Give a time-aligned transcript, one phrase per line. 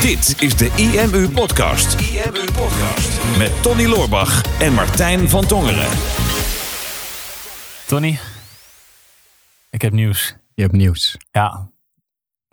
[0.00, 2.00] Dit is de IMU Podcast.
[2.00, 3.38] IMU Podcast.
[3.38, 5.88] Met Tony Loorbach en Martijn van Tongeren.
[7.86, 8.18] Tony,
[9.70, 10.36] ik heb nieuws.
[10.54, 11.16] Je hebt nieuws.
[11.30, 11.70] Ja,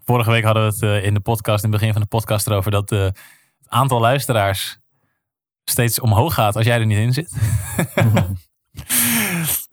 [0.05, 2.47] vorige week hadden we het eh, in de podcast, in het begin van de podcast
[2.47, 3.17] erover dat eh, het
[3.67, 4.77] aantal luisteraars
[5.63, 7.31] steeds omhoog gaat als jij er niet in zit.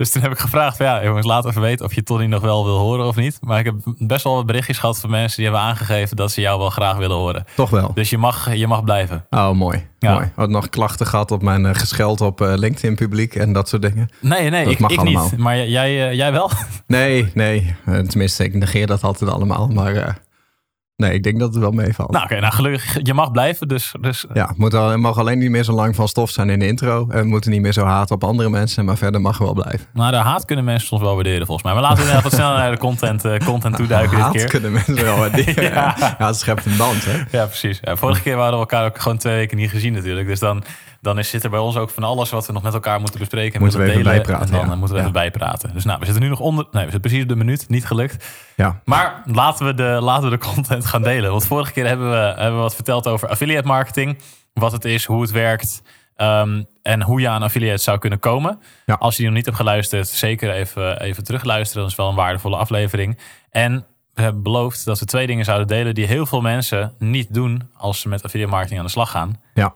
[0.00, 2.42] dus toen heb ik gevraagd van ja, jongens, laat even weten of je Tony nog
[2.42, 3.38] wel wil horen of niet.
[3.40, 6.40] Maar ik heb best wel wat berichtjes gehad van mensen die hebben aangegeven dat ze
[6.40, 7.44] jou wel graag willen horen.
[7.56, 7.90] Toch wel.
[7.94, 9.26] Dus je mag, je mag blijven.
[9.30, 9.86] Oh, mooi.
[9.98, 10.12] Ja.
[10.12, 10.32] mooi.
[10.34, 13.82] Had nog klachten gehad op mijn eh, gescheld op eh, LinkedIn publiek en dat soort
[13.82, 14.10] dingen.
[14.20, 15.28] Nee, nee, Dat ik, mag ik allemaal.
[15.30, 15.36] niet.
[15.36, 16.50] Maar jij, eh, jij wel?
[16.86, 17.74] Nee, nee.
[17.84, 19.68] Tenminste, ik negeer dat altijd allemaal.
[19.68, 20.20] Maar
[21.00, 22.10] nee, ik denk dat het wel meevalt.
[22.10, 23.68] nou, oké, nou gelukkig, je mag blijven.
[23.68, 26.50] Dus, dus Ja, het moet het mag alleen niet meer zo lang van stof zijn
[26.50, 27.06] in de intro.
[27.08, 28.84] En we moeten niet meer zo haat op andere mensen.
[28.84, 29.86] Maar verder mag wel blijven.
[29.92, 31.72] Maar de haat kunnen mensen soms wel waarderen, volgens mij.
[31.74, 34.46] Maar laten we wat sneller naar de content, eh, content toeduiken dit haat keer.
[34.46, 35.64] kunnen mensen wel waarderen.
[35.64, 35.94] Ja.
[36.18, 36.26] ja.
[36.26, 37.38] het schept een band, hè?
[37.38, 37.78] Ja, precies.
[37.82, 40.26] Ja, vorige keer hadden we elkaar ook gewoon twee weken niet gezien natuurlijk.
[40.26, 40.62] Dus dan,
[41.00, 43.18] dan is, zit er bij ons ook van alles wat we nog met elkaar moeten
[43.18, 43.54] bespreken.
[43.54, 44.16] en Moeten we even delen.
[44.16, 44.72] bijpraten, En dan ja.
[44.72, 45.08] eh, moeten we Ja.
[45.08, 45.70] even bijpraten.
[45.74, 46.64] Dus nou, we zitten nu nog onder...
[46.64, 47.68] Nee, we zitten precies op de minuut.
[47.68, 48.26] Niet gelukt.
[48.56, 48.80] Ja.
[48.84, 51.30] Maar laten we, de, laten we de content gaan delen.
[51.30, 54.18] Want vorige keer hebben we, hebben we wat verteld over affiliate marketing.
[54.52, 55.82] Wat het is, hoe het werkt.
[56.16, 58.60] ehm, en hoe je aan affiliates zou kunnen komen.
[58.86, 58.94] Ja.
[58.94, 61.82] Als je die nog niet hebt geluisterd, zeker even, even terugluisteren.
[61.82, 63.18] Dat is wel een waardevolle aflevering.
[63.50, 67.34] En we hebben beloofd dat we twee dingen zouden delen die heel veel mensen niet
[67.34, 69.40] doen als ze met affiliate marketing aan de slag gaan.
[69.54, 69.74] Ja.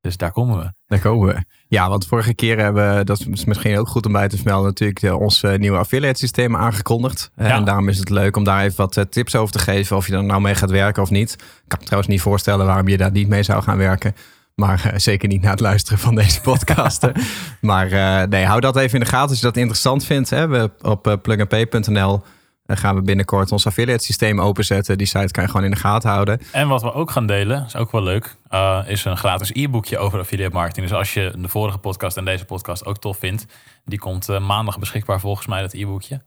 [0.00, 0.72] Dus daar komen we.
[0.86, 1.44] Daar komen we.
[1.68, 4.66] Ja, want vorige keer hebben we, dat is misschien ook goed om bij te vermelden,
[4.66, 7.30] natuurlijk eh, ons eh, nieuwe affiliate systeem aangekondigd.
[7.34, 7.54] Eh, Ja.
[7.54, 9.96] En daarom is het leuk om daar even wat tips over te geven.
[9.96, 11.32] Of je er nou mee gaat werken of niet.
[11.32, 11.38] Ik
[11.68, 14.14] kan me trouwens niet voorstellen waarom je daar niet mee zou gaan werken.
[14.54, 17.12] Maar zeker niet na het luisteren van deze podcasten.
[17.60, 17.88] maar
[18.28, 20.30] nee, hou dat even in de gaten als je dat interessant vindt.
[20.30, 20.48] Hè.
[20.48, 22.22] We op uh, plugandpay.nl
[22.68, 24.98] eh, gaan we binnenkort ons affiliate systeem openzetten.
[24.98, 26.40] Die site kan je gewoon in de gaten houden.
[26.52, 29.98] En wat we ook gaan delen, is ook wel leuk, eh, is een gratis e-boekje
[29.98, 30.88] over affiliate marketing.
[30.88, 33.46] Dus als je de vorige podcast en deze podcast ook tof vindt,
[33.84, 36.22] die komt eh, maandag beschikbaar volgens mij, dat e-boekje.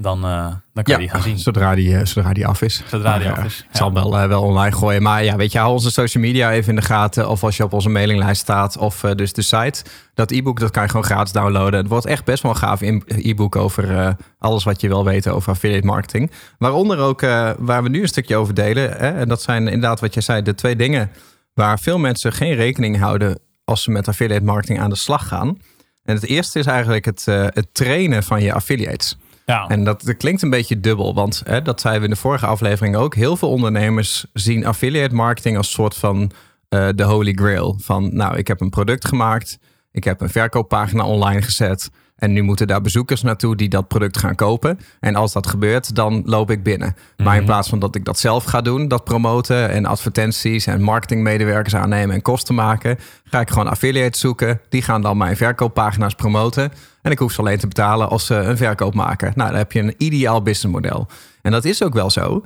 [0.00, 1.38] Dan, eh, dan kan je die gaan zien.
[1.38, 2.82] Zodra die, eh, zodra die af is.
[2.86, 3.76] Zodra die af eh, is, Ik ja.
[3.78, 5.02] zal hem wel, eh, wel online gooien.
[5.02, 7.28] Maar ja, weet je, hou onze social media even in de gaten.
[7.28, 8.76] Of als je op onze mailinglijst staat.
[8.76, 9.84] Of eh, dus de site.
[10.14, 11.80] Dat e-book, dat kan je gewoon gratis downloaden.
[11.80, 15.04] Het wordt echt best wel een gaaf in- e-book over eh, alles wat je wil
[15.04, 16.30] weten over affiliate marketing.
[16.58, 18.90] Waaronder ook eh, waar we nu een stukje over delen.
[18.90, 19.10] Hè?
[19.10, 21.10] En dat zijn inderdaad wat je zei, de twee dingen
[21.54, 25.58] waar veel mensen geen rekening houden als ze met affiliate marketing aan de slag gaan.
[26.04, 29.16] En het eerste is eigenlijk het, eh, het trainen van je affiliates.
[29.48, 32.20] Ja, En dat, dat klinkt een beetje dubbel, want hè, dat zeiden we in de
[32.20, 33.14] vorige aflevering ook.
[33.14, 36.30] Heel veel ondernemers zien affiliate marketing als soort van
[36.68, 37.78] eh, de holy grail.
[37.80, 39.58] Van nou, ik heb een product gemaakt,
[39.90, 41.90] ik heb een verkooppagina online gezet.
[42.18, 44.78] En nu moeten daar bezoekers naartoe die dat product gaan kopen.
[45.00, 46.96] En als dat gebeurt, dan loop ik binnen.
[47.16, 50.82] Maar in plaats van dat ik dat zelf ga doen, dat promoten en advertenties en
[50.82, 54.60] marketingmedewerkers aannemen en kosten maken, ga ik gewoon affiliates zoeken.
[54.68, 56.72] Die gaan dan mijn verkooppagina's promoten.
[57.02, 59.32] En ik hoef ze alleen te betalen als ze een verkoop maken.
[59.34, 61.06] Nou, dan heb je een ideaal businessmodel.
[61.42, 62.42] En dat is ook wel zo.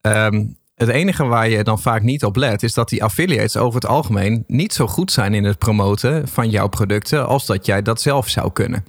[0.00, 0.44] Ehm,
[0.80, 3.90] het enige waar je dan vaak niet op let, is dat die affiliates over het
[3.90, 8.00] algemeen niet zo goed zijn in het promoten van jouw producten als dat jij dat
[8.00, 8.84] zelf zou kunnen.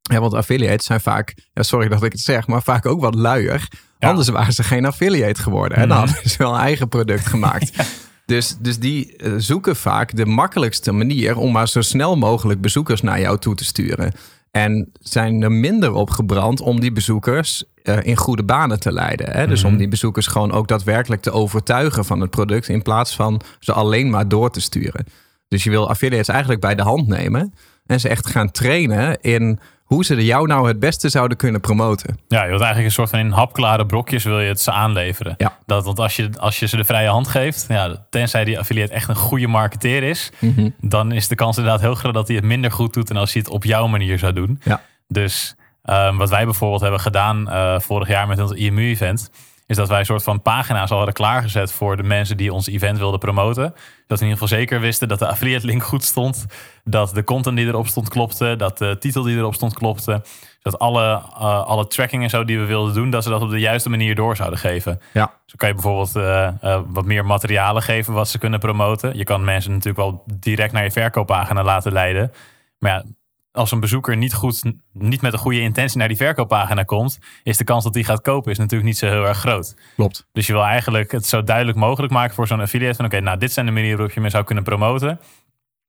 [0.00, 3.14] Ja, want affiliates zijn vaak, ja, sorry dat ik het zeg, maar vaak ook wat
[3.14, 3.68] luier.
[3.98, 4.08] Ja.
[4.08, 5.78] Anders waren ze geen affiliate geworden.
[5.78, 7.72] En dan hadden ze wel een eigen product gemaakt.
[8.26, 13.00] Dus, dus die eh, zoeken vaak de makkelijkste manier om maar zo snel mogelijk bezoekers
[13.00, 14.12] naar jou toe te sturen.
[14.52, 19.30] En zijn er minder op gebrand om die bezoekers eh, in goede banen te leiden.
[19.30, 19.46] Hè?
[19.46, 22.68] Dus om die bezoekers gewoon ook daadwerkelijk te overtuigen van het product.
[22.68, 25.06] In plaats van ze alleen maar door te sturen.
[25.48, 27.54] Dus je wil affiliates eigenlijk bij de hand nemen.
[27.86, 32.18] En ze echt gaan trainen in hoe ze jou nou het beste zouden kunnen promoten.
[32.28, 35.34] ja, je wilt eigenlijk een soort van in hapklare brokjes wil je het ze aanleveren.
[35.38, 35.58] Ja.
[35.66, 38.92] Dat, want als je, als je ze de vrije hand geeft, ja, tenzij die affiliate
[38.92, 40.68] echt een goede marketeer is, Mhm.
[40.80, 43.32] dan is de kans inderdaad heel groot dat hij het minder goed doet dan als
[43.32, 44.60] hij het op jouw manier zou doen.
[44.64, 44.80] Ja.
[45.08, 49.30] Dus ehm, wat wij bijvoorbeeld hebben gedaan eh, vorig jaar met ons IMU-event,
[49.72, 52.66] is dat wij een soort van pagina's al hadden klaargezet voor de mensen die ons
[52.66, 53.74] event wilden promoten.
[54.06, 56.46] Dat we in ieder geval zeker wisten dat de affiliate link goed stond,
[56.84, 60.22] dat de content die erop stond klopte, dat de titel die erop stond klopte,
[60.62, 63.50] dat alle, eh, alle tracking en zo die we wilden doen, dat ze dat op
[63.50, 65.00] de juiste manier door zouden geven.
[65.12, 69.16] Ja, Zo kan je bijvoorbeeld eh, eh, wat meer materialen geven wat ze kunnen promoten.
[69.16, 72.32] Je kan mensen natuurlijk wel direct naar je verkooppagina laten leiden.
[72.78, 73.04] Maar ja,
[73.52, 74.62] als een bezoeker niet, goed,
[74.92, 78.20] niet met een goede intentie naar die verkooppagina komt, is de kans dat die gaat
[78.20, 79.76] kopen is natuurlijk niet zo heel erg groot.
[79.94, 80.26] klopt.
[80.32, 82.96] Dus je wil eigenlijk het zo duidelijk mogelijk maken voor zo'n affiliate.
[82.96, 85.20] Van oké, nou dit zijn de manieren waarop je me zou kunnen promoten.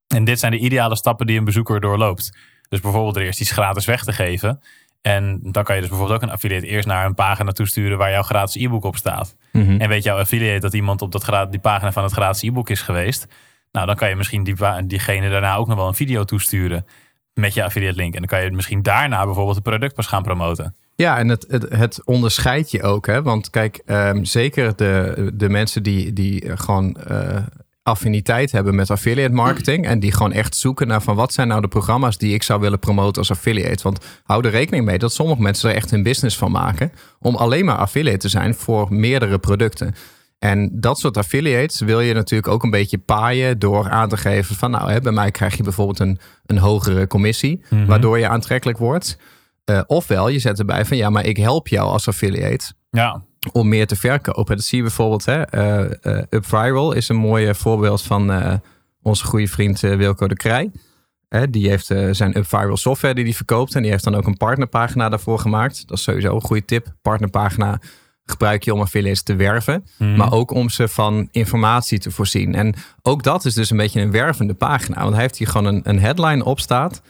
[0.08, 2.38] En dit zijn de ideale stappen die een bezoeker doorloopt.
[2.70, 4.62] Dus bijvoorbeeld er eerst iets gratis weg te geven.
[5.02, 8.12] En dan kan je dus bijvoorbeeld ook een affiliate eerst naar een pagina toesturen waar
[8.12, 9.36] jouw gratis e-book op staat.
[9.52, 9.82] Mhm.
[9.82, 12.82] En weet jouw affiliate dat iemand op dat die pagina van het gratis e-book is
[12.82, 13.28] geweest.
[13.72, 14.56] Nou, dan kan je misschien die,
[14.86, 16.86] diegene daarna ook nog wel een video toesturen
[17.34, 18.14] met je affiliate link.
[18.14, 20.76] En dan kan je misschien daarna bijvoorbeeld het product pas gaan promoten.
[20.96, 23.08] Ja, en het, het, onderscheidt je ook.
[23.08, 23.22] Hè?
[23.22, 27.38] Want kijk, ehm, zeker de, de mensen die, die eh, gewoon eh,
[27.84, 29.86] affiniteit hebben met affiliate marketing.
[29.86, 32.60] En die gewoon echt zoeken naar van wat zijn nou de programma's die ik zou
[32.60, 33.84] willen promoten als affiliate.
[33.84, 36.92] Want hou er rekening mee dat sommige mensen er echt een business van maken.
[37.20, 39.96] Om alleen maar affiliate te zijn voor meerdere producten.
[40.44, 44.56] En dat soort affiliates wil je natuurlijk ook een beetje paaien door aan te geven
[44.56, 48.78] van nou, hè, bij mij krijg je bijvoorbeeld een, een hogere commissie, waardoor je aantrekkelijk
[48.78, 49.18] wordt.
[49.66, 53.68] Eh, ofwel, je zet erbij van ja, maar ik help jou als affiliate Ja, om
[53.68, 54.56] meer te verkopen.
[54.56, 55.26] Dat zie je bijvoorbeeld.
[55.26, 58.32] Hè, eh, eh, UpViral is een mooi voorbeeld van
[59.02, 60.72] onze goede vriend Wilco de Krij.
[61.50, 63.76] Die heeft zijn UpViral software die hij verkoopt.
[63.76, 65.88] En die heeft dan ook een partnerpagina daarvoor gemaakt.
[65.88, 66.88] Dat is sowieso een goede tip.
[67.02, 67.80] Partnerpagina
[68.26, 69.84] gebruik je om affiliates te werven.
[70.16, 72.56] Maar ook om ze van informatie te voorzien.
[72.56, 75.02] En ook dat is dus een beetje een wervende pagina.
[75.02, 77.02] Want hij heeft hier gewoon een, een headline op staat.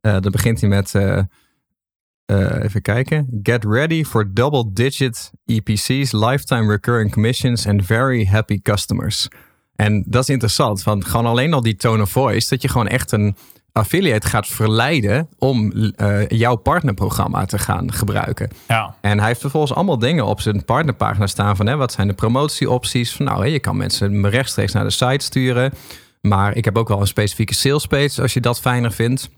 [0.00, 0.94] Eh dan begint hij met...
[0.94, 1.20] eh,
[2.30, 3.40] eh, even kijken.
[3.42, 9.28] Get ready for double-digit EPC's, lifetime recurring commissions and very happy customers.
[9.76, 12.88] En dat is interessant, want gewoon alleen al die tone of voice, dat je gewoon
[12.88, 13.36] echt een
[13.72, 18.50] affiliate gaat verleiden om eh, jouw partnerprogramma te gaan gebruiken.
[18.68, 18.94] ja.
[19.00, 22.14] En hij heeft vervolgens allemaal dingen op zijn partnerpagina staan van hè, wat zijn de
[22.14, 23.12] promotieopties.
[23.12, 25.72] Van nou, hè, je kan mensen rechtstreeks naar de site sturen.
[26.20, 29.30] Maar ik heb ook wel een specifieke sales page als je dat fijner vindt.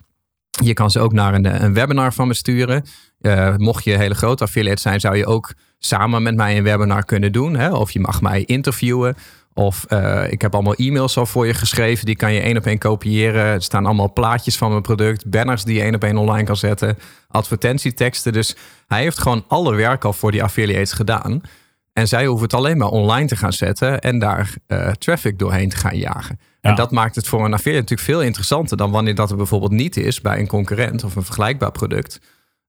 [0.62, 2.84] Je kan ze ook naar een, een webinar van me sturen.
[3.20, 6.62] Eh, mocht je een hele grote affiliate zijn, zou je ook samen met mij een
[6.62, 7.56] webinar kunnen doen.
[7.56, 7.74] Hè?
[7.74, 9.16] Of je mag mij interviewen.
[9.54, 12.06] Of eh, ik heb allemaal e-mails al voor je geschreven.
[12.06, 13.44] Die kan je één op één kopiëren.
[13.44, 15.30] Er staan allemaal plaatjes van mijn product.
[15.30, 16.98] Banners die je één op één online kan zetten.
[17.28, 18.32] Advertentieteksten.
[18.32, 18.56] Dus
[18.86, 21.40] hij heeft gewoon alle werk al voor die affiliates gedaan.
[21.92, 24.00] En zij hoeven het alleen maar online te gaan zetten.
[24.00, 26.38] En daar eh, traffic doorheen te gaan jagen.
[26.40, 26.70] Ja.
[26.70, 29.72] En dat maakt het voor een affiliate natuurlijk veel interessanter dan wanneer dat er bijvoorbeeld
[29.72, 32.20] niet is bij een concurrent of een vergelijkbaar product.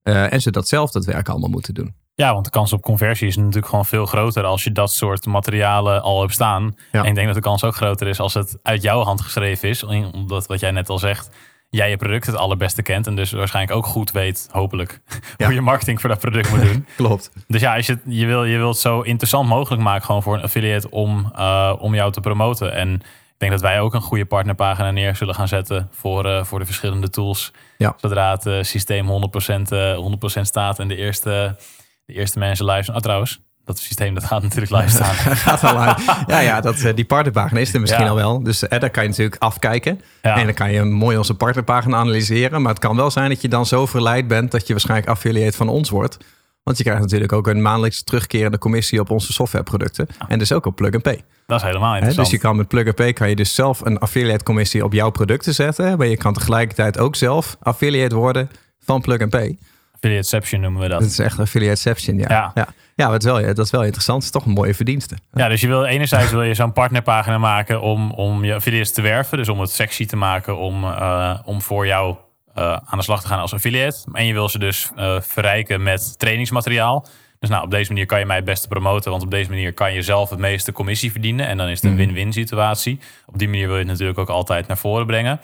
[0.01, 1.95] Eh, en ze dat zelf dat werk allemaal moeten doen.
[2.15, 5.25] Ja, want de kans op conversie is natuurlijk gewoon veel groter als je dat soort
[5.25, 6.75] materialen al hebt staan.
[6.91, 7.01] Ja.
[7.01, 9.69] En ik denk dat de kans ook groter is als het uit jouw hand geschreven
[9.69, 9.83] is.
[9.83, 11.29] Omdat wat jij net al zegt,
[11.69, 13.07] jij je product het allerbeste kent.
[13.07, 14.99] En dus waarschijnlijk ook goed weet, hopelijk,
[15.37, 15.45] Ja.
[15.45, 16.87] hoe je marketing voor dat product moet doen.
[16.95, 17.31] Klopt.
[17.47, 20.33] Dus ja, als je, je, wil, je wilt het zo interessant mogelijk maken gewoon voor
[20.35, 22.73] een affiliate om, eh, om jou te promoten.
[22.73, 26.43] En ik denk dat wij ook een goede partnerpagina neer zullen gaan zetten voor, eh,
[26.43, 27.51] voor de verschillende tools.
[27.77, 27.93] Ja.
[27.97, 31.55] Zodra het eh, systeem 100%, eh 100% staat en de eerste,
[32.05, 32.97] de eerste mensen live zijn.
[32.97, 35.13] Ah, trouwens, dat systeem dat gaat natuurlijk live staan.
[35.35, 36.01] Gaat al uit.
[36.27, 38.09] Ja, ja dat, eh, die partnerpagina is er misschien Ja.
[38.09, 38.43] al wel.
[38.43, 40.01] Dus eh, daar kan je natuurlijk afkijken.
[40.21, 40.37] Ja.
[40.37, 42.61] En dan kan je mooi onze partnerpagina analyseren.
[42.61, 45.57] Maar het kan wel zijn dat je dan zo verleid bent dat je waarschijnlijk affiliate
[45.57, 46.17] van ons wordt.
[46.63, 50.07] Want je krijgt natuurlijk ook een maandelijks terugkerende commissie op onze softwareproducten.
[50.27, 51.21] En dus ook op Plug and Pay.
[51.47, 52.25] Dat is helemaal interessant.
[52.29, 54.93] dus je kan met Plug and Pay kan je dus zelf een affiliate commissie op
[54.93, 55.97] jouw producten zetten.
[55.97, 59.57] Maar je kan tegelijkertijd ook zelf affiliate worden van Plug and Pay.
[60.03, 60.99] Affiliateception noemen we dat.
[60.99, 62.25] Dat is echt affiliateception, ja.
[62.29, 62.51] Ja.
[62.55, 63.09] Ja, ja.
[63.09, 64.17] wat wel, dat is wel interessant.
[64.17, 65.17] Het is toch een mooie verdienste.
[65.33, 69.01] Ja, dus je wil enerzijds wil je zo'n partnerpagina maken om, om je affiliates te
[69.01, 69.37] werven.
[69.37, 72.15] Dus om het sexy te maken om, eh, om voor jou
[72.53, 73.97] eh, aan de slag te gaan als affiliate.
[74.13, 77.05] En je wil ze dus eh, verrijken met trainingsmateriaal.
[77.39, 79.11] Dus nou, op deze manier kan je mij het beste promoten.
[79.11, 81.47] Want op deze manier kan je zelf het meeste commissie verdienen.
[81.47, 82.99] En dan is het een win-win situatie.
[83.25, 85.39] Op die manier wil je het natuurlijk ook altijd naar voren brengen.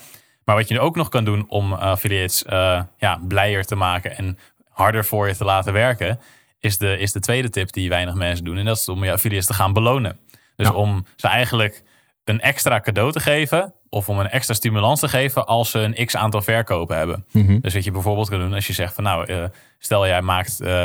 [0.50, 4.38] Maar wat je ook nog kan doen om affiliates eh, ja, blijer te maken en
[4.70, 6.20] harder voor je te laten werken,
[6.60, 8.58] is de, is de tweede tip die weinig mensen doen.
[8.58, 10.20] En dat is om je affiliates te gaan belonen.
[10.56, 10.74] Dus Ja.
[10.74, 11.84] om ze eigenlijk
[12.24, 16.06] een extra cadeau te geven of om een extra stimulans te geven als ze een
[16.06, 17.26] x aantal verkopen hebben.
[17.62, 19.44] Dus wat je bijvoorbeeld kan doen als je zegt van nou, eh,
[19.80, 20.84] stel jij maakt eh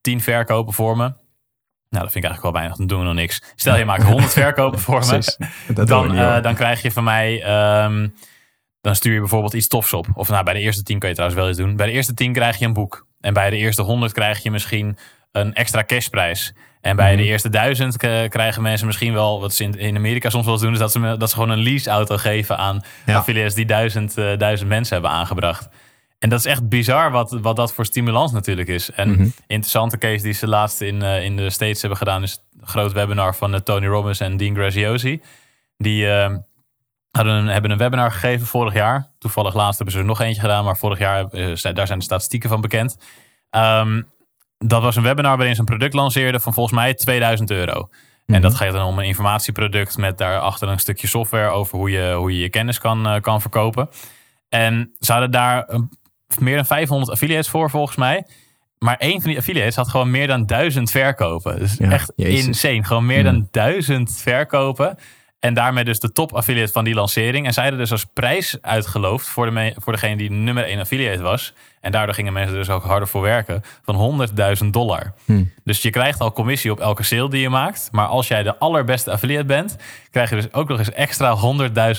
[0.00, 1.02] 10 verkopen voor me.
[1.90, 3.42] Nou, dat vind ik eigenlijk wel weinig, dan doen we nog niks.
[3.54, 7.42] Stel je maakt 100 verkopen voor me dan, eh, dan krijg je van mij.
[7.42, 8.08] ehm,
[8.86, 10.06] dan stuur je bijvoorbeeld iets tofs op.
[10.14, 11.76] Of nou, bij de eerste 10 kan je trouwens wel iets doen.
[11.76, 13.06] Bij de eerste 10 krijg je een boek.
[13.20, 14.98] En bij de eerste 100 krijg je misschien
[15.32, 16.54] een extra cashprijs.
[16.80, 17.22] En bij Mhm.
[17.22, 20.54] de eerste 1000 k- krijgen mensen misschien wel, wat ze in, in Amerika soms wel
[20.54, 23.16] eens doen, is dat ze, dat ze gewoon een leaseauto geven aan Ja.
[23.16, 25.68] affiliates die duizend, eh, duizend mensen hebben aangebracht.
[26.18, 28.90] En dat is echt bizar wat, wat dat voor stimulans natuurlijk is.
[28.90, 29.28] En Mhm.
[29.46, 32.92] interessante case die ze laatst in, eh, in de States hebben gedaan, is een groot
[32.92, 35.20] webinar van eh, Tony Robbins en Dean Graziosi.
[35.76, 36.34] Die eh,
[37.16, 39.10] hadden een, hebben een webinar gegeven vorig jaar.
[39.18, 41.98] Toevallig laatst hebben ze er nog eentje gedaan, maar vorig jaar, eh, zijn- daar zijn
[41.98, 42.96] de statistieken van bekend.
[43.50, 44.02] Ehm,
[44.58, 47.88] dat was een webinar waarin ze een product lanceerden van volgens mij 2000 euro.
[48.26, 52.12] En dat gaat dan om een informatieproduct met daarachter een stukje software over hoe je
[52.14, 53.88] hoe je, je kennis kan, eh, kan verkopen.
[54.48, 55.90] En ze hadden daar een-
[56.38, 58.26] meer dan 500 affiliates voor volgens mij.
[58.78, 61.58] maar één van die affiliates had gewoon meer dan duizend verkopen.
[61.58, 62.46] Dus Ja, echt jezus.
[62.46, 62.84] Insane.
[62.84, 64.98] Gewoon meer dan duizend verkopen.
[65.46, 67.46] En daarmee dus de top affiliate van die lancering.
[67.46, 71.22] En zij hadden dus als prijs uitgeloofd voor, de voor degene die nummer één affiliate
[71.22, 71.52] was.
[71.80, 73.62] En daardoor gingen mensen dus ook harder voor werken.
[73.84, 74.28] Van
[74.62, 75.12] 100.000 dollar.
[75.24, 75.52] Hmm.
[75.64, 77.88] Dus je krijgt al commissie op elke sale die je maakt.
[77.92, 79.76] Maar als jij de allerbeste affiliate bent,
[80.10, 81.36] krijg je dus ook nog eens extra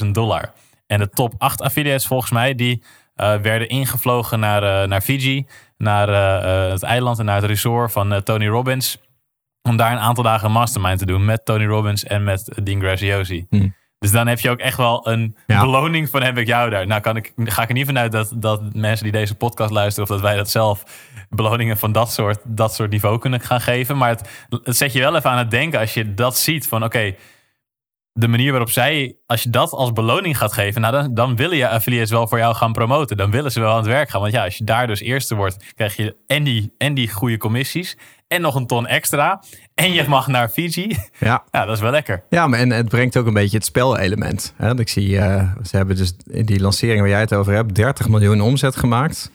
[0.04, 0.52] 100.000 dollar.
[0.88, 2.84] En de top 8 affiliates volgens mij, die
[3.16, 5.46] eh, werden ingevlogen naar, eh, naar Fiji.
[5.78, 8.98] Naar eh, het eiland en naar het resort van Tony Robbins.
[9.68, 12.80] Om daar een aantal dagen een mastermind te doen met Tony Robbins en met Dean
[12.82, 13.46] Graziosi.
[13.50, 13.76] Hmm.
[14.00, 15.62] Dus dan heb je ook echt wel een Ja.
[15.62, 16.88] beloning van heb ik jou daar.
[16.88, 20.10] Nou kan ik, ga ik er niet vanuit dat, dat mensen die deze podcast luisteren...
[20.10, 20.84] of dat wij dat zelf
[21.30, 23.98] beloningen van dat soort, dat soort niveau kunnen gaan geven.
[23.98, 24.30] Maar het,
[24.64, 27.16] het zet je wel even aan het denken als je dat ziet van oké...
[28.18, 31.58] de manier waarop zij, als je dat als beloning gaat geven, nou dan, dan willen
[31.58, 33.18] je affiliates wel voor jou gaan promoten.
[33.18, 34.22] Dan willen ze wel aan het werk gaan.
[34.22, 37.38] Want ja, als je daar dus eerste wordt, krijg je en die, en die goede
[37.38, 37.98] commissies.
[38.28, 39.44] En nog een ton extra.
[39.74, 40.98] En je mag naar Fiji.
[41.20, 41.44] Ja.
[41.52, 42.24] Ja, dat is wel lekker.
[42.30, 44.54] Ja, maar en het brengt ook een beetje het spelelement.
[44.56, 44.68] Hè?
[44.68, 47.76] Want Ik zie, eh, ze hebben dus in die lancering waar jij het over hebt,
[47.76, 49.32] 30 miljoen omzet gemaakt.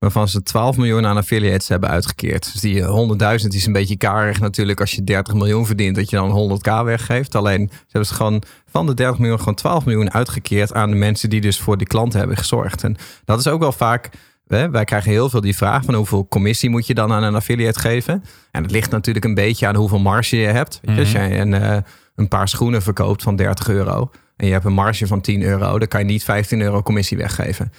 [0.00, 2.52] Waarvan ze 12 miljoen aan affiliates hebben uitgekeerd.
[2.52, 6.16] Dus die 100.000 is een beetje karig natuurlijk als je 30 miljoen verdient, dat je
[6.16, 7.34] dan 100k weggeeft.
[7.34, 10.96] Alleen ze hebben ze gewoon van de 30 miljoen gewoon 12 miljoen uitgekeerd aan de
[10.96, 12.84] mensen die dus voor die klanten hebben gezorgd.
[12.84, 14.08] En dat is ook wel vaak.
[14.46, 17.80] Wij krijgen heel veel die vraag van hoeveel commissie moet je dan aan een affiliate
[17.80, 18.24] geven.
[18.50, 20.80] En het ligt natuurlijk een beetje aan hoeveel marge je hebt.
[20.82, 21.76] Je, Als jij een, eh,
[22.14, 25.78] een paar schoenen verkoopt van 30 euro en je hebt een marge van 10 euro,
[25.78, 27.72] dan kan je niet 15 euro commissie weggeven.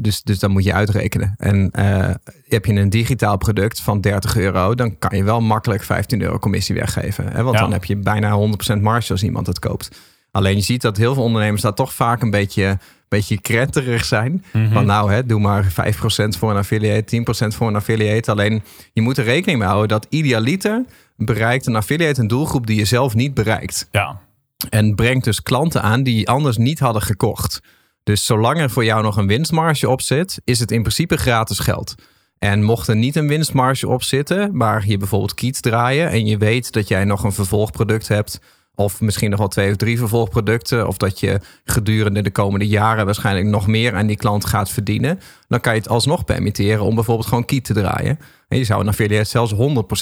[0.00, 1.34] Dus, dus dan moet je uitrekenen.
[1.36, 2.14] En eh,
[2.48, 6.38] heb je een digitaal product van 30 euro, dan kan je wel makkelijk 15 euro
[6.38, 7.32] commissie weggeven.
[7.32, 7.42] Hè?
[7.42, 7.62] Want Ja.
[7.62, 9.88] dan heb je bijna 100% marge als iemand het koopt.
[10.30, 14.44] Alleen je ziet dat heel veel ondernemers daar toch vaak een beetje, beetje krenterig zijn.
[14.72, 18.30] Van nou, hè, doe maar 5% voor een affiliate, 10% voor een affiliate.
[18.30, 20.84] Alleen je moet er rekening mee houden dat idealiter
[21.16, 23.88] bereikt een affiliate een doelgroep die je zelf niet bereikt.
[23.90, 24.20] Ja,
[24.70, 27.60] En brengt dus klanten aan die anders niet hadden gekocht.
[28.08, 31.58] Dus zolang er voor jou nog een winstmarge op zit, is het in principe gratis
[31.58, 31.94] geld.
[32.38, 36.36] En mocht er niet een winstmarge op zitten, maar je bijvoorbeeld kiet draaien en je
[36.36, 38.40] weet dat jij nog een vervolgproduct hebt,
[38.74, 43.04] of misschien nog wel twee of drie vervolgproducten, of dat je gedurende de komende jaren
[43.04, 46.94] waarschijnlijk nog meer aan die klant gaat verdienen, dan kan je het alsnog permitteren om
[46.94, 48.18] bijvoorbeeld gewoon kiet te draaien.
[48.48, 49.54] En je zou een affiliate zelfs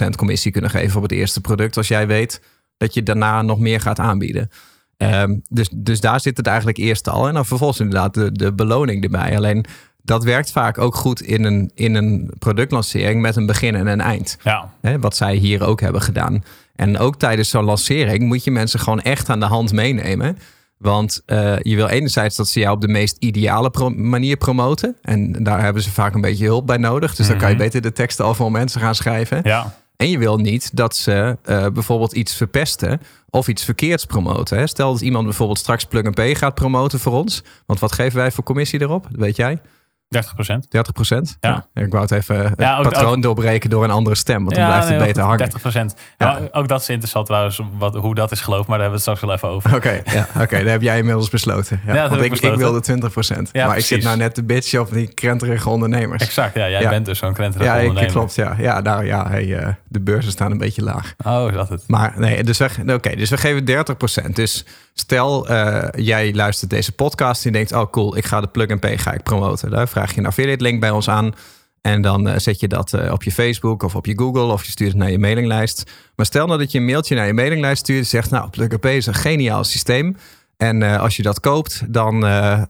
[0.04, 2.42] 100% commissie kunnen geven op het eerste product, als jij weet
[2.76, 4.50] dat je daarna nog meer gaat aanbieden.
[4.97, 7.29] Ehm, dus, dus daar zit het eigenlijk eerst al.
[7.29, 9.37] En dan vervolgens inderdaad de, de beloning erbij.
[9.37, 9.65] Alleen
[10.03, 14.00] dat werkt vaak ook goed in een, in een productlancering met een begin en een
[14.00, 14.38] eind.
[14.83, 14.99] ja.
[14.99, 16.45] Wat zij hier ook hebben gedaan.
[16.75, 20.38] En ook tijdens zo'n lancering moet je mensen gewoon echt aan de hand meenemen.
[20.76, 24.97] Want eh, je wil enerzijds dat ze jou op de meest ideale pro- manier promoten.
[25.03, 27.15] En daar hebben ze vaak een beetje hulp bij nodig.
[27.15, 29.41] Dus dan kan je beter de teksten al voor mensen gaan schrijven.
[29.45, 29.75] ja.
[29.97, 33.00] En je wil niet dat ze eh, bijvoorbeeld iets verpesten
[33.31, 34.59] of iets verkeerds promoten.
[34.59, 34.67] Hè?
[34.67, 37.43] Stel dat iemand bijvoorbeeld straks Plug and Pay gaat promoten voor ons.
[37.67, 39.07] Want wat geven wij voor commissie erop?
[39.11, 39.61] Dat weet jij?
[40.08, 40.66] 30 procent.
[40.70, 41.36] 30 procent?
[41.40, 41.66] Ja.
[41.75, 44.44] Ik wou het even Ja, ook- patroon doorbreken door een andere stem.
[44.44, 45.38] Want dan blijft het beter hangen.
[45.38, 45.94] 30 procent.
[46.18, 46.40] Ja.
[46.52, 48.64] ook dat is interessant trouwens, wat, hoe dat is gelopen.
[48.68, 49.75] Maar daar hebben we het straks wel even over.
[49.76, 51.80] Oké, ja, oké, daar heb jij inmiddels besloten.
[51.86, 52.58] Ja, dat heb want ik ik, ik besloten.
[52.58, 53.48] wilde 20 procent.
[53.52, 56.22] Ja, maar ik zit nou net de bitch op die krenterige ondernemers.
[56.22, 56.68] Exact, ja.
[56.70, 56.88] Jij Ja.
[56.88, 58.10] bent dus zo'n krenterige Ja, ondernemer.
[58.12, 58.34] klopt.
[58.34, 61.14] Ja, ja, nou, ja hey, eh, de beurzen staan een beetje laag.
[61.25, 61.84] Oh, is dat het?
[61.86, 64.36] Maar nee, dus we, oké, dus we geven 30%.
[64.36, 68.70] Dus stel, eh, jij luistert deze podcast en denkt, oh cool, ik ga de plug
[68.70, 69.70] and pay ga ik promoten.
[69.70, 71.35] Daar vraag je een affiliate link bij ons aan.
[71.81, 74.65] En dan eh, zet je dat eh, op je Facebook of op je Google of
[74.65, 75.91] je stuurt het naar je mailinglijst.
[76.17, 78.81] Maar stel nou dat je een mailtje naar je mailinglijst stuurt zegt, nou, plug and
[78.81, 80.17] pay is een geniaal systeem.
[80.57, 82.62] En eh, als je dat koopt, dan eh,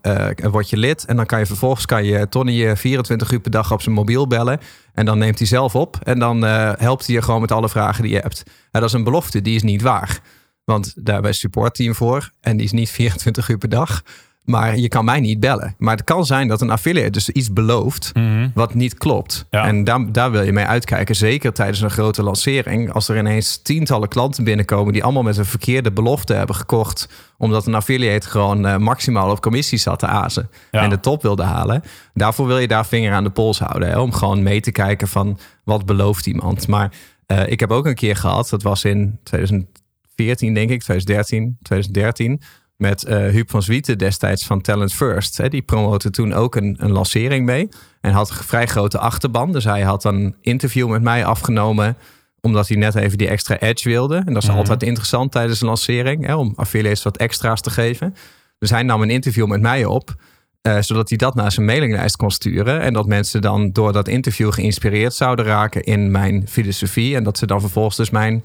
[0.50, 1.04] word je lid.
[1.04, 3.94] En dan kan je vervolgens kan je Tony je 24 uur per dag op zijn
[3.94, 4.60] mobiel bellen.
[4.94, 5.98] En dan neemt hij zelf op.
[6.02, 8.42] En dan helpt hij je gewoon met alle vragen die je hebt.
[8.70, 10.20] En dat is een belofte, die is niet waar.
[10.64, 12.30] Want daar een supportteam voor.
[12.40, 14.02] En die is niet 24 uur per dag.
[14.46, 15.74] Maar je kan mij niet bellen.
[15.78, 18.48] Maar het kan zijn dat een affiliate dus iets belooft Mhm.
[18.54, 19.46] wat niet klopt.
[19.50, 19.66] Ja.
[19.66, 21.16] En daar, daar wil je mee uitkijken.
[21.16, 22.92] Zeker tijdens een grote lancering.
[22.92, 27.08] Als er ineens tientallen klanten binnenkomen die allemaal met een verkeerde belofte hebben gekocht.
[27.38, 30.50] Omdat een affiliate gewoon eh, maximaal op commissie zat te azen.
[30.70, 30.82] Ja.
[30.82, 31.82] En de top wilde halen.
[32.14, 33.88] Daarvoor wil je daar vinger aan de pols houden.
[33.88, 36.68] Hè, om gewoon mee te kijken van wat belooft iemand.
[36.68, 36.92] Maar
[37.26, 38.48] eh, ik heb ook een keer gehad.
[38.48, 40.82] Dat was in 2014 denk ik.
[40.82, 41.58] 2013.
[41.62, 42.40] 2013
[42.76, 45.36] met eh Huub van Zwieten destijds van Talent First.
[45.36, 45.48] Hè.
[45.48, 47.68] Die promote toen ook een, een lancering mee.
[48.00, 49.52] En had een vrij grote achterban.
[49.52, 51.96] Dus hij had een interview met mij afgenomen.
[52.40, 54.16] Omdat hij net even die extra edge wilde.
[54.26, 54.58] En dat is Mhm.
[54.58, 56.26] altijd interessant tijdens een lancering.
[56.26, 58.14] Hè, om affiliates wat extra's te geven.
[58.58, 60.14] Dus hij nam een interview met mij op.
[60.62, 62.80] Uh, zodat hij dat naar zijn mailinglijst kon sturen.
[62.80, 67.16] En dat mensen dan door dat interview geïnspireerd zouden raken in mijn filosofie.
[67.16, 68.40] En dat ze dan vervolgens dus mijn uh,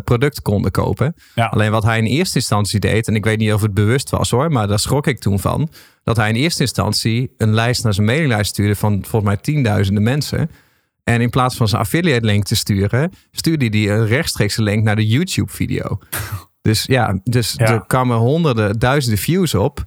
[0.00, 1.14] product konden kopen.
[1.34, 1.46] Ja.
[1.46, 4.30] Alleen wat hij in eerste instantie deed, en ik weet niet of het bewust was
[4.30, 5.68] hoor, maar daar schrok ik toen van.
[6.02, 10.02] Dat hij in eerste instantie een lijst naar zijn mailinglijst stuurde van volgens mij tienduizenden
[10.02, 10.50] mensen.
[11.04, 14.96] En in plaats van zijn affiliate link te sturen, stuurde hij een rechtstreekse link naar
[14.96, 15.82] de YouTube video.
[16.62, 17.66] Dus ja, dus Ja.
[17.66, 19.84] er kwamen honderden, duizenden views op.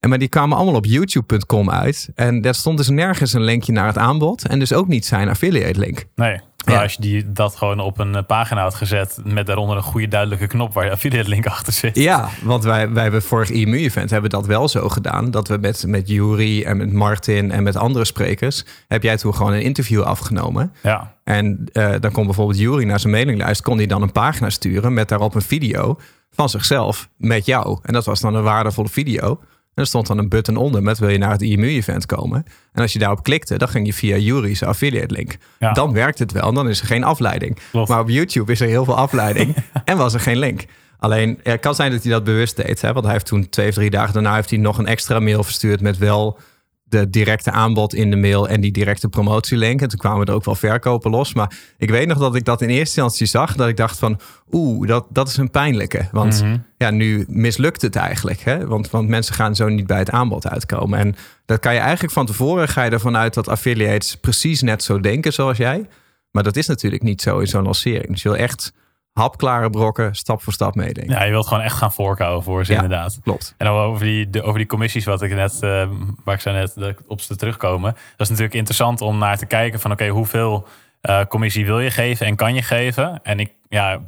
[0.00, 2.08] En maar die kwamen allemaal op youtube.com uit.
[2.14, 4.46] En daar stond dus nergens een linkje naar het aanbod.
[4.48, 6.04] En dus ook niet zijn affiliate link.
[6.14, 6.40] Nee.
[6.68, 6.82] Maar Ja.
[6.82, 10.08] als je die, dat gewoon op een eh, pagina had gezet met daaronder een goede
[10.08, 11.96] duidelijke knop waar je affiliate link achter zit.
[11.96, 15.30] Ja, want wij, wij hebben vorig IMU-event hebben dat wel zo gedaan.
[15.30, 18.64] Dat we met, met Jury en met Martin en met andere sprekers...
[18.88, 20.72] heb jij toen gewoon een interview afgenomen.
[20.82, 21.14] Ja.
[21.24, 23.62] En eh, dan kon bijvoorbeeld Jury naar zijn mailinglijst...
[23.62, 25.98] kon hij dan een pagina sturen met daarop een video
[26.30, 27.78] van zichzelf met jou.
[27.82, 29.40] En dat was dan een waardevolle video.
[29.78, 32.44] Er stond dan een button onder met wil je naar het IMU-event komen.
[32.72, 35.36] En als je daarop klikte, dan ging je via Jury's affiliate link.
[35.58, 35.72] Ja.
[35.72, 37.58] Dan werkt het wel, dan is er geen afleiding.
[37.70, 37.88] Klopt.
[37.88, 40.64] Maar op YouTube is er heel veel afleiding en was er geen link.
[40.98, 42.80] Alleen, het kan zijn dat hij dat bewust deed.
[42.80, 42.92] Hè?
[42.92, 45.44] Want hij heeft toen twee of drie dagen daarna heeft hij nog een extra mail
[45.44, 46.38] verstuurd met wel
[46.88, 49.80] de directe aanbod in de mail en die directe promotielink.
[49.82, 51.34] En toen kwamen er ook wel verkopen los.
[51.34, 53.54] Maar ik weet nog dat ik dat in eerste instantie zag.
[53.56, 56.08] Dat ik dacht van, oeh, dat, dat is een pijnlijke.
[56.12, 56.56] Want Mhm.
[56.76, 58.40] ja, nu mislukt het eigenlijk.
[58.40, 58.66] Hè?
[58.66, 60.98] Want, want mensen gaan zo niet bij het aanbod uitkomen.
[60.98, 61.14] En
[61.46, 65.00] dat kan je eigenlijk van tevoren ga je ervan uit dat affiliates precies net zo
[65.00, 65.86] denken zoals jij.
[66.30, 68.08] Maar dat is natuurlijk niet zo in zo'n lancering.
[68.08, 68.72] Dus je wil echt
[69.18, 71.14] hapklare brokken, stap voor stap meedenken.
[71.14, 72.82] ja, je wilt gewoon echt gaan voorkouwen voor ze Ja.
[72.82, 73.18] inderdaad.
[73.22, 73.54] Klopt.
[73.56, 75.88] En dan over die, de, over die commissies, wat ik net, eh,
[76.24, 76.74] waar ik zo net
[77.06, 77.92] op ze terugkomen.
[77.92, 80.66] Dat is natuurlijk interessant om naar te kijken van oké, hoeveel
[81.00, 83.20] eh, commissie wil je geven en kan je geven?
[83.22, 84.00] En ik, ja,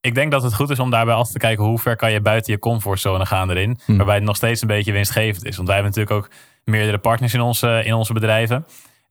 [0.00, 2.20] ik denk dat het goed is om daarbij altijd te kijken hoe ver kan je
[2.20, 3.78] buiten je comfortzone gaan erin.
[3.84, 3.96] Hmm.
[3.96, 5.56] Waarbij het nog steeds een beetje winstgevend is.
[5.56, 6.32] Want wij hebben natuurlijk ook
[6.64, 8.56] meerdere partners in onze, in onze bedrijven.
[8.56, 8.64] En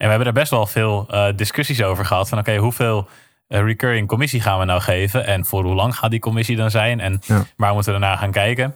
[0.06, 2.30] we hebben er best wel veel eh, discussies over gehad.
[2.30, 3.06] Van oké, hoeveel eh,
[3.48, 5.26] recurring commissie gaan we nou geven?
[5.26, 7.00] En voor hoe lang gaat die commissie dan zijn?
[7.00, 7.44] En Ja.
[7.58, 8.76] waar moeten we daarna gaan kijken?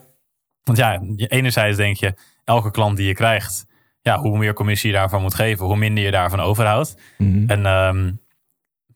[0.63, 2.13] Want ja, enerzijds denk je,
[2.44, 3.66] elke klant die je krijgt,
[4.01, 6.96] ja, hoe meer commissie je daarvan moet geven, hoe minder je daarvan overhoudt.
[7.18, 7.50] Mhm.
[7.50, 8.12] En ehm,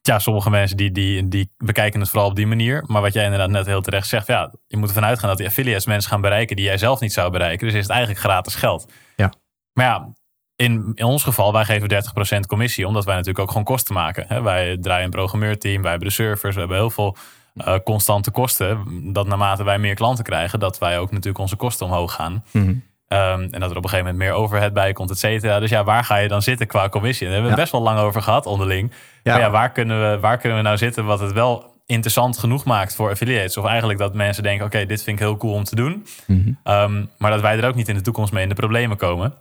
[0.02, 2.84] ja, sommige mensen die, die, die bekijken het vooral op die manier.
[2.88, 5.48] Maar wat jij inderdaad net heel terecht zegt, ja, je moet ervan uitgaan dat die
[5.48, 7.66] affiliates mensen gaan bereiken die jij zelf niet zou bereiken.
[7.68, 8.92] Dus is het eigenlijk gratis geld.
[9.16, 9.34] Ja.
[9.74, 10.14] Maar ja,
[10.56, 11.90] in, in ons geval, wij geven
[12.36, 14.26] 30% commissie, omdat wij natuurlijk ook gewoon kosten maken.
[14.28, 14.42] Hè?
[14.42, 17.16] Wij draaien een programmeurteam, wij hebben de servers, we hebben heel veel
[17.56, 18.84] eh, constante kosten.
[19.14, 22.44] Dat naarmate wij meer klanten krijgen, dat wij ook natuurlijk onze kosten omhoog gaan.
[22.52, 22.74] Mhm.
[23.08, 25.60] Ehm, en dat er op een gegeven moment meer overhead bij komt, et cetera.
[25.60, 27.26] Dus ja, waar ga je dan zitten qua commissie?
[27.28, 27.62] En daar hebben we Ja.
[27.72, 28.92] best wel lang over gehad onderling.
[29.24, 29.32] Ja.
[29.34, 32.64] Maar ja, waar kunnen, we, waar kunnen we nou zitten wat het wel interessant genoeg
[32.66, 33.58] maakt voor affiliates?
[33.58, 36.06] Of eigenlijk dat mensen denken, oké, dit vind ik heel cool om te doen.
[36.28, 36.50] Mhm.
[36.64, 39.34] Ehm, maar dat wij er ook niet in de toekomst mee in de problemen komen.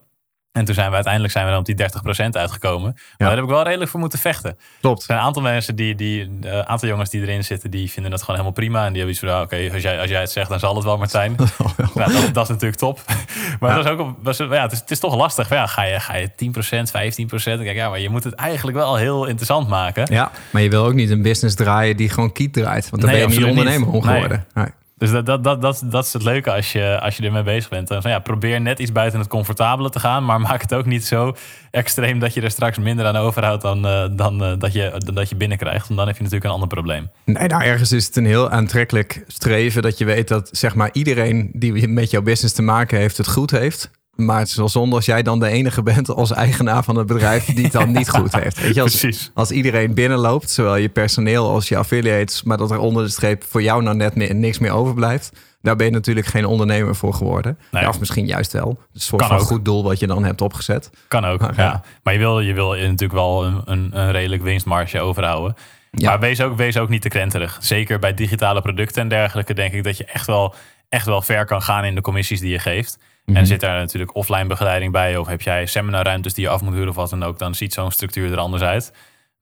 [0.55, 2.91] En toen zijn we uiteindelijk zijn we dan op die 30% uitgekomen.
[2.93, 3.27] Maar Ja.
[3.27, 4.51] daar heb ik wel redelijk voor moeten vechten.
[4.51, 5.03] Er Klopt.
[5.03, 8.21] zijn een aantal mensen, die, die, een aantal jongens die erin zitten, die vinden het
[8.21, 8.79] gewoon helemaal prima.
[8.87, 10.75] En die hebben iets van, ah, oké, als, jij, als jij het zegt, dan zal
[10.75, 11.37] het wel Martijn.
[11.95, 13.01] Nou, dat, dat is natuurlijk top.
[13.61, 13.77] Maar Ja.
[13.77, 15.49] dat is ook, was, ja, het, is, het is toch lastig.
[15.49, 17.63] Ja, ga, je, ga je 10%, 15%?
[17.65, 20.07] Kijk, ja, maar je moet het eigenlijk wel heel interessant maken.
[20.13, 22.91] Ja, maar je wil ook niet een business draaien die gewoon kiet draait.
[22.91, 24.05] Want dan Nee, ben je niet ondernemer niet.
[24.05, 24.47] geworden.
[24.55, 24.67] Nee.
[24.97, 27.71] Dus dat, dat, dat, dat, dat is het leuke als je, als je ermee bezig
[27.71, 27.89] bent.
[27.89, 30.25] Van, ja, probeer net iets buiten het comfortabele te gaan.
[30.25, 31.37] Maar maak het ook niet zo
[31.71, 35.29] extreem dat je er straks minder aan overhoudt dan, eh, dan, eh, dat, je, dat
[35.29, 35.87] je binnenkrijgt.
[35.87, 37.11] Want dan heb je natuurlijk een ander probleem.
[37.25, 40.91] Nee, nou ergens is het een heel aantrekkelijk streven dat je weet dat zeg maar
[40.93, 43.91] iedereen die met jouw business te maken heeft het goed heeft.
[44.17, 47.07] Maar het is wel zonde als jij dan de enige bent als eigenaar van het
[47.07, 48.61] bedrijf die het dan niet goed heeft.
[48.61, 49.31] Weet je, als, Precies.
[49.35, 53.45] als iedereen binnenloopt, zowel je personeel als je affiliates, maar dat er onder de streep
[53.45, 57.15] voor jou nou net meer, niks meer overblijft, daar ben je natuurlijk geen ondernemer voor
[57.15, 57.59] geworden.
[57.71, 57.83] Nee.
[57.83, 58.79] Ja, of misschien juist wel.
[58.95, 59.47] Een soort Kan van ook.
[59.47, 60.91] goed doel wat je dan hebt opgezet.
[61.09, 61.53] Kan ook, Ja.
[61.57, 61.83] ja.
[62.03, 65.57] Maar je wil, je wil natuurlijk wel een, een, een redelijk winstmarge overhouden.
[65.91, 66.09] Ja.
[66.11, 67.59] Maar wees ook, wees ook niet te krenterig.
[67.61, 70.55] Zeker bij digitale producten en dergelijke denk ik dat je echt wel,
[70.89, 72.99] echt wel ver kan gaan in de commissies die je geeft.
[73.25, 73.37] Mhm.
[73.37, 76.73] En zit daar natuurlijk offline begeleiding bij of heb jij seminarruimtes die je af moet
[76.73, 78.93] huren of wat dan ook, dan ziet zo'n structuur er anders uit.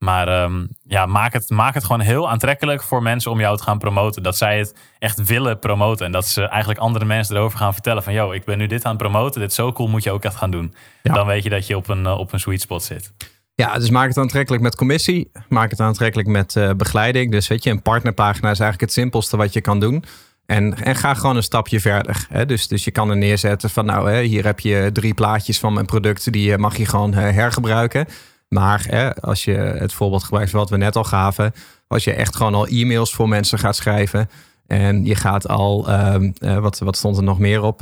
[0.03, 3.63] Maar ehm, ja, maak het, maak het gewoon heel aantrekkelijk voor mensen om jou te
[3.63, 4.23] gaan promoten.
[4.23, 6.07] Dat zij het echt willen promoten.
[6.07, 8.13] En dat ze eigenlijk andere mensen erover gaan vertellen van...
[8.13, 9.41] yo, ik ben nu dit aan het promoten.
[9.41, 10.75] Dit is zo cool, moet je ook echt gaan doen.
[11.03, 11.15] Ja.
[11.15, 13.13] Dan weet je dat je op een, eh, op een sweet spot zit.
[13.55, 15.31] Ja, dus maak het aantrekkelijk met commissie.
[15.49, 17.31] Maak het aantrekkelijk met eh, begeleiding.
[17.31, 20.05] Dus weet je, een partnerpagina is eigenlijk het simpelste wat je kan doen.
[20.53, 22.27] En, en ga gewoon een stapje verder.
[22.29, 22.47] Hè?
[22.47, 25.73] Dus, dus je kan er neerzetten van nou, hè, hier heb je drie plaatjes van
[25.73, 26.33] mijn producten.
[26.33, 28.07] Die eh, mag je gewoon eh, hergebruiken.
[28.49, 31.53] Maar hè, als je het voorbeeld gebruikt wat we net al gaven.
[31.87, 34.31] Als je echt gewoon al e-mails voor mensen gaat schrijven.
[34.67, 37.81] En je gaat al, ehm, eh, wat, wat stond er nog meer op?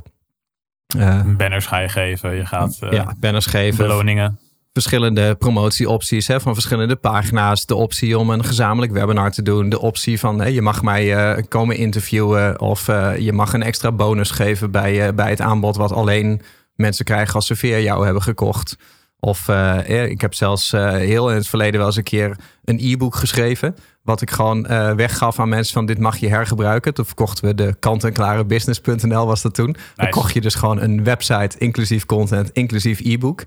[0.97, 2.35] Uh, banners ga je geven.
[2.35, 3.87] Je gaat uh, ja, banners geven.
[3.87, 4.39] Beloningen.
[4.73, 7.67] Verschillende promotieopties hè, van verschillende pagina's.
[7.67, 9.69] De optie om een gezamenlijk webinar te doen.
[9.69, 12.61] De optie van hey, je mag mij uh, komen interviewen.
[12.61, 12.87] Of
[13.19, 16.43] je mag een extra bonus geven bij, bij het aanbod wat alleen
[16.75, 18.77] mensen krijgen als ze via jou hebben gekocht.
[19.19, 19.49] Of
[19.87, 23.77] ik heb zelfs heel in het verleden wel eens een keer een e-book geschreven.
[24.03, 24.63] Wat ik gewoon
[24.97, 26.95] weggaf aan mensen van dit mag je hergebruiken.
[26.95, 29.77] Toen verkochten we de kant-en-klare business.nl was dat toen.
[29.95, 33.45] Dan kocht je dus gewoon een website inclusief content, inclusief e-book.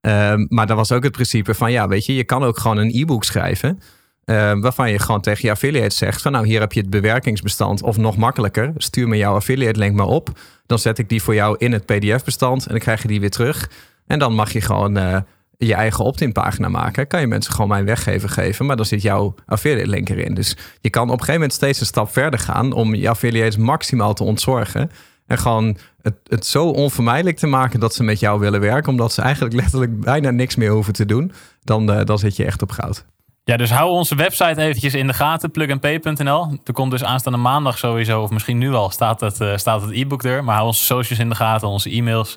[0.00, 2.76] Um, maar dat was ook het principe van ja, weet je, je kan ook gewoon
[2.76, 3.80] een e-book schrijven.
[4.24, 7.82] Uh, waarvan je gewoon tegen je affiliate zegt van nou hier heb je het bewerkingsbestand
[7.82, 10.30] of nog makkelijker, stuur me jouw affiliate link maar op.
[10.66, 13.20] Dan zet ik die voor jou in het pdf bestand en dan krijg je die
[13.20, 13.70] weer terug.
[14.06, 15.16] En dan mag je gewoon uh,
[15.56, 17.06] je eigen opt-in pagina maken.
[17.06, 20.34] Kan je mensen gewoon mijn weggever geven, maar dan zit jouw affiliate link erin.
[20.34, 23.56] Dus je kan op een gegeven moment steeds een stap verder gaan om je affiliates
[23.56, 24.90] maximaal te ontzorgen.
[25.30, 29.22] En gewoon het, zo onvermijdelijk te maken dat ze met jou willen werken, omdat ze
[29.22, 31.32] eigenlijk letterlijk bijna niks meer hoeven te doen.
[31.62, 33.04] Dan, uh, dan zit je echt op goud.
[33.44, 36.58] Ja, dus hou onze website eventjes in de gaten, plugandpay.nl.
[36.64, 39.90] Er komt dus aanstaande maandag sowieso, of misschien nu al, staat het, uh, staat het
[39.90, 40.44] e-book er.
[40.44, 42.32] Maar hou onze socials in de gaten, onze e-mails.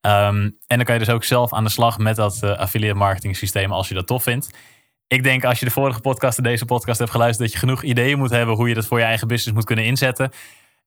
[0.00, 2.98] Um, en dan kan je dus ook zelf aan de slag met dat uh, affiliate
[2.98, 4.58] marketing systeem als je dat tof vindt.
[5.06, 7.82] Ik denk als je de vorige podcast en deze podcast hebt geluisterd, dat je genoeg
[7.82, 10.30] ideeën moet hebben hoe je dat voor je eigen business moet kunnen inzetten.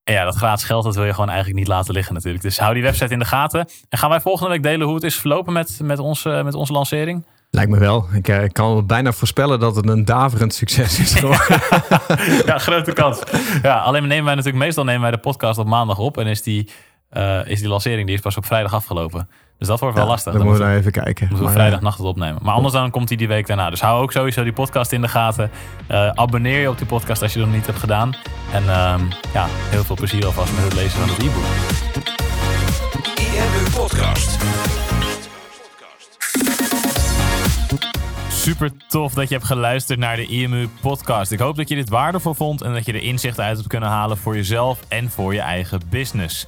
[0.07, 2.43] En ja, dat gratis geld, dat wil je gewoon eigenlijk niet laten liggen natuurlijk.
[2.43, 3.67] Dus hou die website in de gaten.
[3.89, 6.73] En gaan wij volgende week delen hoe het is verlopen met, met, onze, met onze
[6.73, 7.25] lancering?
[7.49, 8.05] Lijkt me wel.
[8.13, 11.13] Ik, ik kan bijna voorspellen dat het een daverend succes is
[12.45, 13.21] ja, grote kans.
[13.61, 16.17] Ja, alleen nemen wij natuurlijk, meestal nemen wij de podcast op maandag op.
[16.17, 16.69] En is die
[17.13, 19.29] uh, is die lancering die is pas op vrijdag afgelopen.
[19.57, 20.33] Dus dat wordt wel lastig.
[20.33, 21.27] Dan, moeten we even kijken.
[21.29, 22.39] Moeten we vrijdagnacht het opnemen.
[22.43, 23.69] Maar anders dan komt hij die week daarna.
[23.69, 25.51] Dus hou ook sowieso die podcast in de gaten.
[25.91, 28.15] Uh, abonneer je op die podcast als je dat nog niet hebt gedaan.
[28.51, 28.95] En uh,
[29.33, 31.43] ja, heel veel plezier alvast met het lezen van het e-book.
[33.17, 34.37] IMU Podcast.
[38.29, 41.31] Super tof dat je hebt geluisterd naar de IMU podcast.
[41.31, 43.89] Ik hoop dat je dit waardevol vond en dat je er inzichten uit hebt kunnen
[43.89, 46.47] halen voor jezelf en voor je eigen business.